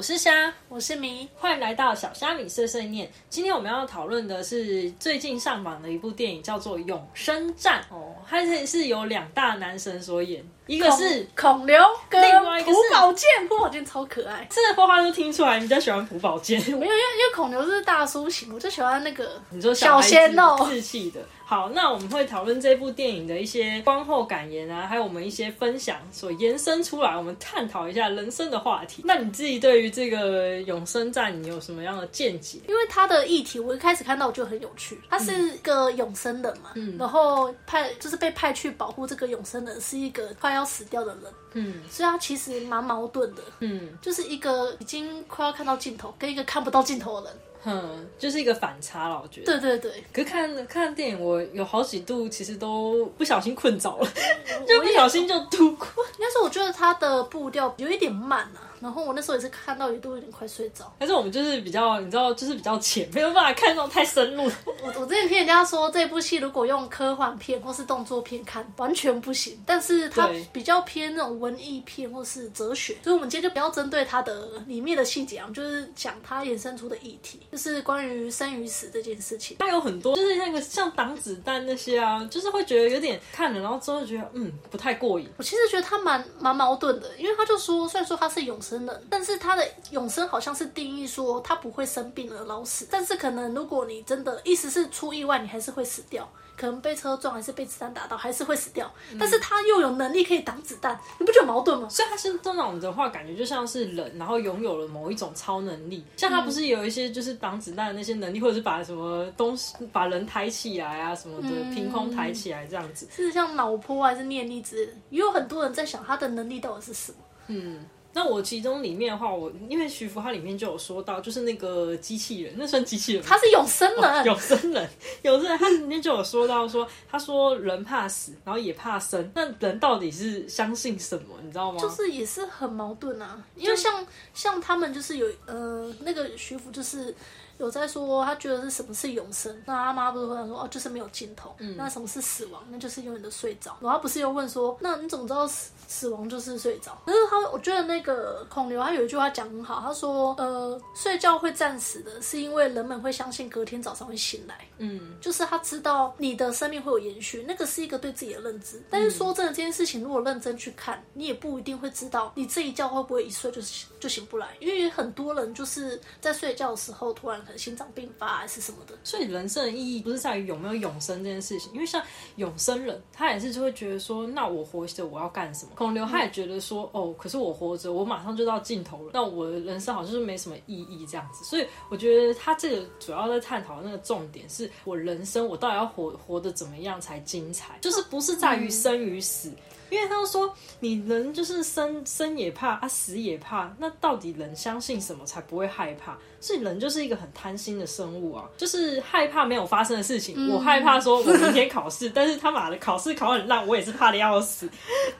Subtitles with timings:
[0.00, 3.12] 我是虾，我是迷，欢迎来到小虾米碎碎念。
[3.28, 14.48] 今天我们要讨论的是最近上榜的一部电影，叫做《永生战》哦，它是是由两大男神所演，一个是孔刘跟另外一个是朴宝剑，朴宝剑超可爱。
[14.48, 16.58] 这个话都听出来，你比较喜欢朴宝剑。
[16.62, 20.66] 没有，因为因为孔刘是大叔型，我就喜欢那个你说小鲜肉。
[20.66, 21.20] 志气的。
[21.50, 29.02] 好，那我们会讨论这部电影的一些观后感言啊，还有我们一些分享所延伸出来，我们探讨一下人生的话题。
[29.04, 32.60] 那你自己对于这个永生战，你有什么样的见解？
[32.68, 35.00] 因为它的议题，我一开始看到我就很有趣。
[35.10, 47.36] 他是一个永生人嘛，嗯然后派就是被派去保护这个永生人，是一个快要死掉的人，嗯所以他其实蛮矛盾的，嗯就是一个已经快要看到尽头，跟一个看不到尽头的人。
[47.62, 49.58] 哼，就是一一个反差了，我觉得。
[49.58, 54.08] 对对对，可是看看电影，我有好几度其实都不小心困着了，
[54.66, 55.86] 就不小心就度过。
[56.18, 60.92] 但是我觉得他的步调有一点慢啊，然后我那时候也是看到一度有点快睡着。
[60.98, 64.44] 但是我们就是比较，你知道，就是比较浅，没有办法看那种太深入。
[64.82, 69.58] 我我之前听人家说，这部戏如果用科幻片或是动作片看，完全不行。
[69.66, 79.56] 但是它比较偏那种文艺片或是哲学，所以我们今天就不要针对它的里面的细节啊，我们就是讲它衍生出的议题，就是关于生与死这件事情。
[79.58, 85.28] 它有很多，就是那个像挡子弹那些啊，就是会觉得有点看了，然后之后就觉得嗯不太过瘾。
[85.36, 98.90] 我其实觉得他蛮蛮矛盾的，因为他就说，虽然说他是永生人，但是他的永生好像是定义说他不会生病而老死，但是可能如果你真的意思是出意外，你还是会死掉，可能被车撞还是被子弹打到，还是会死掉。
[99.18, 101.88] 但是他又有能力可以挡子弹，你不觉得矛盾吗？
[101.88, 106.04] 所以他是这种的话，感觉就像是人，然后拥有了某一种超能力。
[106.16, 113.08] 像他不是有一些就是挡子弹的那些能力，或者是把什么东西把人抬起来啊什么的，凭空抬起来这样子。
[113.10, 114.92] 是像脑波还是念力之类的？
[115.10, 117.18] 也有很多人在想他的能力到底是什么。
[117.52, 123.28] 嗯，那我其中里面的话，我因为徐福他里面就有说到，就是那个机器人，那算机器人吗？
[123.28, 124.90] 他是永生人，永生人，
[125.22, 131.36] 永生人，他里面就有说到说，他说人怕死，然后也怕生，那人到底是相信什么？
[131.42, 131.78] 你知道吗？
[131.80, 134.04] 就是也是很矛盾啊，因为像
[134.34, 137.14] 像他们就是有呃那个徐福就是
[137.60, 142.62] 有在说他觉得是什么是永生，那他妈不是会说哦就是没有尽头，那什么是死亡？
[142.70, 143.76] 那就是永远的睡着。
[143.80, 146.96] 然后他不是又问说那你怎么知道死死亡就是睡着？
[147.04, 154.66] 可是他我觉得那个孔刘他有一句话讲很好，他说呃睡觉会战死的是因为人们会相信隔天早上会醒来。
[154.78, 158.82] 嗯，就是他知道你的生命会有延续，那个是一个对自己的认知。
[158.88, 168.94] 但是说真的，这件事情如果认真去看，你也不一定会知道你这一觉会不会一睡就是醒就醒不来，因为很多人就是在睡觉的时候突然可能心脏病发还是什么的。
[169.04, 172.02] 所以人生的意义不是在于有没有永生这件事情，因为像
[172.36, 175.72] 永生人，他也是就会觉得说，那我活着我要干什么？
[175.76, 181.44] 孔刘他也觉得说，哦，可是我活着，我马上就到尽头了，那我的人生好像是没什么意义这样子。
[181.44, 189.52] 所以我觉得他这个主要在探讨的那个重点是我人生我到底要活活得怎么样才精彩，就是不是在于生与死。
[189.90, 196.16] 因为他说，你人就是生生也怕啊，死也怕，那到底人相信什么才不会害怕？
[196.40, 200.50] 所以人就是一个很贪心的生物啊，就是害怕没有发生的事情。
[200.50, 204.68] 我害怕说我明天考试，但是他妈的考试考很烂，我也是怕的要死。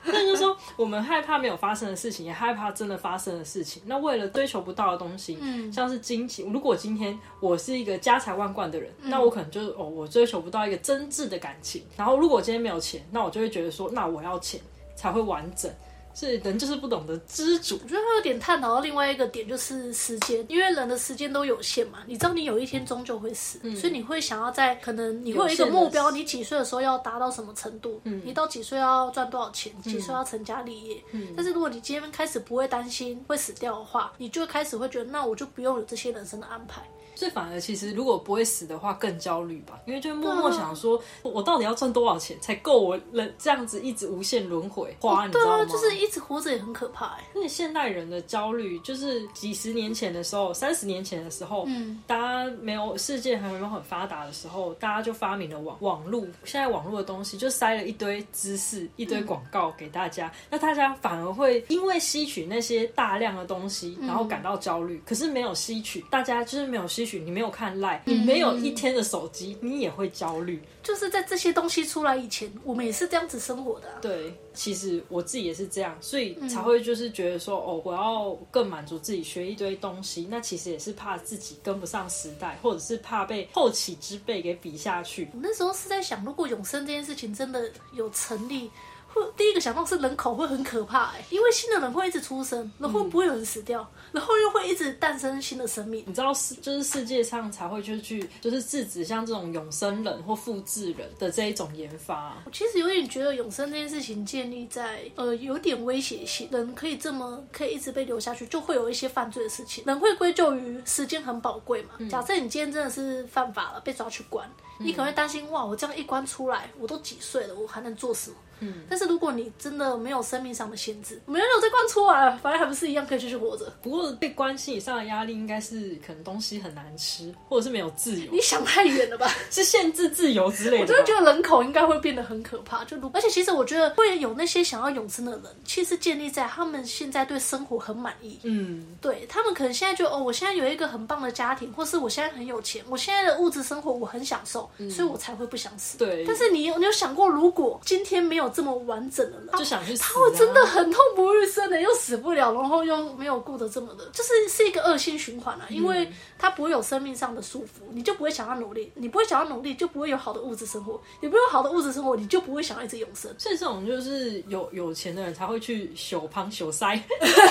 [0.03, 3.83] 那就是说，我们害怕没有发生的事情，也害怕真的发生的事情。
[3.85, 11.83] 那为了追求不到的东西，嗯像是金钱，如果今天我是一个家财万贯的人，那我可能就是哦，我追求不到一个真挚的感情。
[11.95, 14.59] 然后如果今天没有钱，那我就会觉得说，那我要钱
[14.95, 15.71] 才会完整。
[16.13, 17.79] 所以人就是不懂得知足。
[17.81, 21.99] 我觉得他有点探讨到另外一个点，就是时间，因为人的时间都有限嘛。
[22.05, 31.01] 你知道你有一天终究会死，所以你会想要在可能你会有一个目标，你几岁的时候要达到什么程度，你到几岁要赚多少钱，几岁要成家立业。
[31.33, 36.81] 但是如果你今天开始不会担心会死掉的话，你就开始会觉得，那我就不用有这些人生的安排。
[37.15, 45.65] 所以反而其实如果不会死的话更焦虑吧，因为就默默想说，我到底要赚多少钱才够我人这样子一直无限轮回花，你知道吗？
[45.65, 56.25] 就是一直活着也很可怕哎、而且现代人的焦虑，就是几十年前的时候，三十年前的时候，嗯，大家没有世界还没有很发达的时候，大家就发明了网网络。
[56.45, 65.01] 现在网络的东西就塞了一堆知识、一堆广告给大家，那大家反而会因为吸取那些大量的东西，然后感到焦虑。
[65.05, 70.61] 可是没有吸取，大家就是没有吸取，你没有看赖，你没有一天的手机，你也会焦虑。
[70.83, 73.99] 就是在这些东西出来以前，我们也是这样子生活的、啊。
[74.01, 80.27] 对，其实我自己也是这样，所以才会就是觉得说，哦，我要更满足自己，学一堆东西。
[80.29, 85.29] 那其实也是怕自己跟不上时代，或者是怕被后起之辈给比下去。
[85.33, 88.71] 我那时候是在想，如果永生这件事情真的有成立，
[89.13, 96.03] 会第一个想到是人口会很可怕哎、因为新的人会一直出生，然后不会有人死掉，然后又会一直诞生新的生命。
[96.07, 102.35] 你知道世就是世界上才会就去就是制止像这种永生人或复制人的这一种研发。
[102.45, 111.91] 我其实有点觉得永生这件事情建立在呃有点威胁性，人可以这么可以一直被留下去，就会有一些犯罪的事情，人会归咎于时间很宝贵嘛。
[112.09, 114.49] 假设你今天真的是犯法了，被抓去关，
[114.79, 118.37] 你可能会担心哇，我这样一关出来，我都几岁了，我还能做什么？
[118.63, 123.71] 嗯，但是如果你真的没有生命上的限制，没有再关出来了，反正还不是一样可以继续活着。
[123.81, 129.29] 不过被关心以上的压力应该是可能东西很难吃，或者是没有自由你，想太远了吧？
[129.51, 130.83] 是限制自由之类的。
[130.83, 145.97] 我真的觉得人口应该会变得很可怕，就如而且其实我觉得会有那些想要永生的人，其实建立在他们现在对生活很满意，嗯，对他们可能现在就哦，我现在有一个很棒的家庭，或是我现在很有钱，我现在的物质生活我很享受，所以我才会不想死。
[145.97, 150.07] 对但是你有你有想过，如果今天没有这么完整的人，就想去死、啊。
[150.13, 155.65] 他会真的很痛不欲生的，又死不了，然后又没有过得这么的，就是是一个恶性循环啊。
[155.69, 163.33] 因为他不会有生命上的束缚，你就不会想要努力，你不会想要努力，就不会有好的物质生活，你不会有好的物质生活，你就不会想要一直永生。
[163.37, 166.99] 所以这种就是有有钱的人才会去修胖修腮。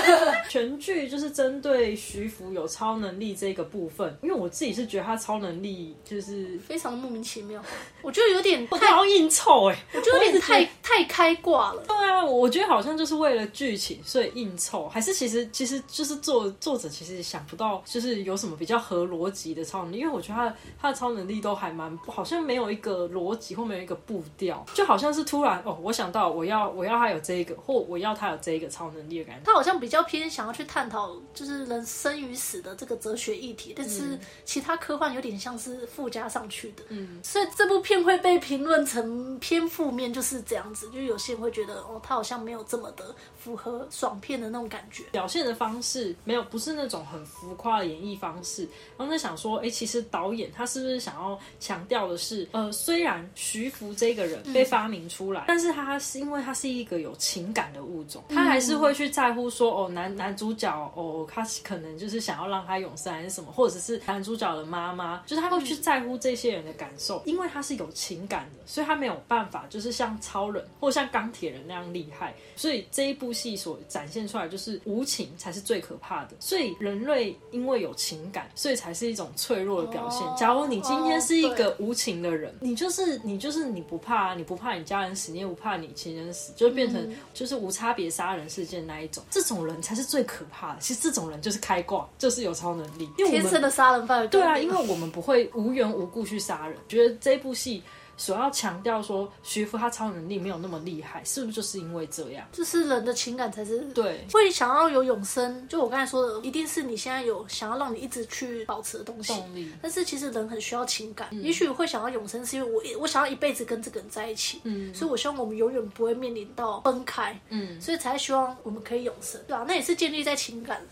[0.51, 7.63] 全剧就是针对徐福有超能力这个部分，因为我自己是觉得他超能力就是非常莫名其妙，
[8.03, 11.83] 我觉得有点太，他要硬凑哎、我觉得有点太太开挂了。
[11.87, 29.43] 对啊，我觉得好像就是为了剧情，所以硬凑，还是其实其实就是作作者其实想不到，就是有什么比较合逻辑的超能力，因为我觉得他的他的超能力都还蛮好像没有一个逻辑或没有一个步调，就好像是突然哦，我想到我要我要他有这一个，或我要他有这一个超能力的感觉。
[29.45, 45.03] 他好像比较偏想要去探讨就是人生与死的这个哲学议题，但是其他科幻有点像是附加上去的，嗯，所以这部片会被评论成偏负面，就是这样子，就有些人会觉得哦，他好像没有这么的符合爽片的那种感觉。
[45.11, 76.37] 表现的方式没有不是那种很浮夸的演绎方式，然后在想说，哎、其实导演他是不是想要强调的是，呃，虽然徐福这个人被发明出来，但是他是因为他是一个有情感的物种，他还是会去在乎说，哦，男男主角哦，他可能就是想要让他永生还是什么，或者是男主角的妈妈，就是他会去在乎这些人的感受，因为他是有情感的，所以他没有办法就是像超人或像钢铁人那样厉害，所以这一部戏所展现出来就是无情才是最可怕的。
[76.41, 80.21] 所以人类因为有情感，所以才是一种脆弱的表现。
[80.27, 89.23] 哦假如你今天是一哦个无情的人，你就是你就是你不怕，你不怕你家人死，你也不怕你亲人死，就变嗯成就是无差别杀人事件那一种。
[89.31, 90.81] 这种人才是最可怕的。
[90.81, 96.77] 其实这种人就是开挂，就是有超能力，天生的杀人犯，对啊，因为我们不会无缘无故去杀人。
[96.89, 97.83] 觉得这部戏
[98.21, 102.47] 所要强调说徐福他超能力没有那么厉害，是不是就是因为这样？
[102.53, 109.33] 就是人的情感才是对，会想要有永生，就我刚才说的，一定是你现在有想要让你一直去保持的东西。
[109.33, 109.73] 动力。
[109.81, 120.83] 但是其实人很需要情感，嗯也许会想要永生，是因为我我想要一辈子跟这个人在一起，嗯，所以我希望我们永远不会面临到分开，嗯，所以才希望我们可以永生，对啊，那也是建立在情感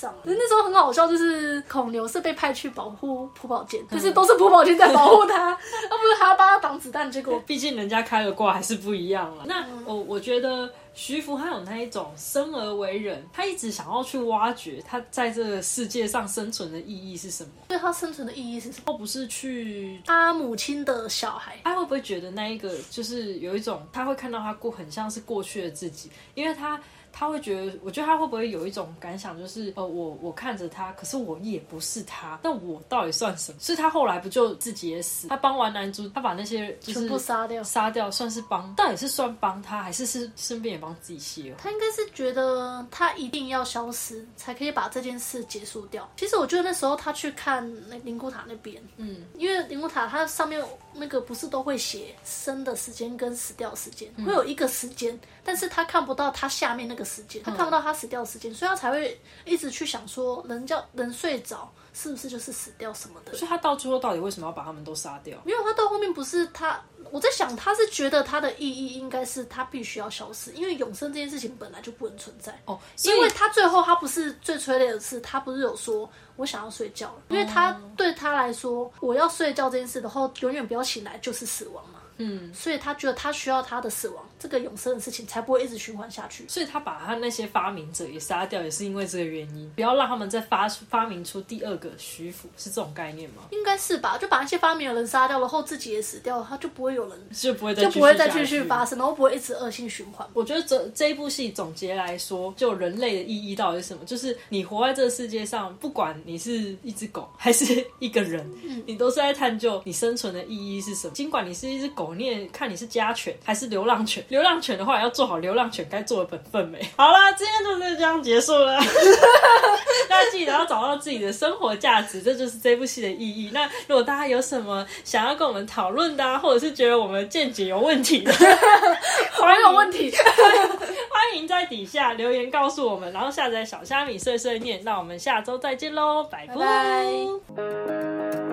[0.00, 0.14] 上。
[0.24, 5.36] 可是那时候很好笑，就是孔刘是被派去保护朴宝剑，嗯就是都是朴宝剑在保护他，
[5.88, 9.44] 他不是还要帮他挡子弹，结果毕竟人家开了挂还是不一样了。
[9.46, 18.92] 那嗯我我觉得徐福他有那一种生而为人，他一直想要去挖掘他在这个世界上生存的意义是什么，对他生存的意义是什么？
[18.92, 20.00] 而不是去。
[20.06, 26.80] 他母亲的小孩，他会不会觉得那一个就是有一种，他会看到他过很像是过去的自己，因为他
[27.12, 33.58] 他会觉得，我觉得他会不会有一种感想，就是呃，我我看着他，可是我也不是他，那我到底算什么？
[33.58, 35.28] 所以他后来不就自己也死？
[35.28, 41.56] 他帮完男主，他把那些就是全部杀掉杀掉，算是帮，到底是算帮他，还是是顺便也帮自己泄愤？
[41.58, 46.08] 他应该是觉得他一定要消失，才可以把这件事结束掉。
[46.16, 50.62] 其实我觉得那时候他去看那灵骨塔那边，嗯，因为灵骨塔它上面
[50.92, 63.34] 那个不是都会写生的时间跟死掉的时间，嗯会有一个时间，但是他看不到他下面那个时间，他看不到他死掉的时间，所以他才会一直去想说，人叫人睡着是不是就是死掉什么的。
[63.34, 65.38] 所以他到最后到底为什么要把他们都杀掉？
[65.44, 66.80] 没有，他到后面不是他，
[67.12, 72.58] 我在想他是觉得他的意义应该是他必须要消失，因为永生这件事情本来就不能存在。
[72.64, 81.95] 哦，因为他最后他不是最催泪的是，他不是有说我想要睡觉了，因为他对他来说，我要睡觉这件事的话，永远不要醒来就是死亡嘛。
[82.18, 86.44] 嗯，所以他觉得他需要他的死亡，这个永生的事情才不会一直循环下去。
[86.48, 93.42] 所以他把他那些发明者也杀掉，也是因为这个原因，不要让他们再发发明出第二个徐福，是这种概念吗？
[93.50, 100.26] 应该是吧，就把那些发明的人杀掉了后，自己也死掉了，他就不会有人 就不会就不会再继续发生，然后不会一直恶性循环。
[100.32, 104.04] 我觉得这这一部戏总结来说，就人类的意义到底是什么？
[104.04, 108.50] 就是你活在这个世界上，不管你是一只狗还是一个人，
[108.86, 111.12] 你都是在探究你生存的意义是什么。
[111.14, 114.24] 尽管你是一只狗，你也看你是家犬还是流浪犬。
[114.28, 116.80] 流浪犬的话，要做好流浪犬该做的本分没？
[116.96, 118.78] 好啦，今天就是这样结束了。
[120.08, 123.50] 大家记得要找到自己的生活价值，这就是这部戏的意义。
[123.52, 128.32] 那如果大家有什么想要跟我们讨论的，或者是觉得我们见解有问题的，
[129.32, 134.82] 还有问题， 欢迎在底下留言告诉我们，然后下载小虾米碎碎念。
[134.84, 138.45] 那我们下周再见喽，拜拜。